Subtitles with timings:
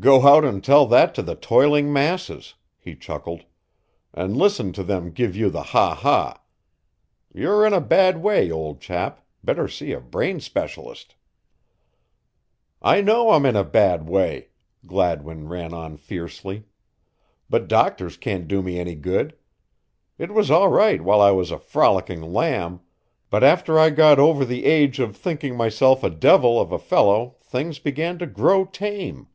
[0.00, 3.44] "Go out and tell that to the toiling masses," he chuckled,
[4.14, 6.40] "and listen to them give you the ha ha.
[7.32, 11.16] You're in a bad way, old chap better see a brain specialist."
[12.80, 14.48] "I know I'm in a bad way,"
[14.86, 16.64] Gladwin ran on fiercely,
[17.48, 19.36] "but doctors can't do me any good.
[20.18, 22.80] It was all right while I was a frolicking lamb,
[23.28, 27.36] but after I got over the age of thinking myself a devil of a fellow
[27.40, 29.28] things began to grow tame.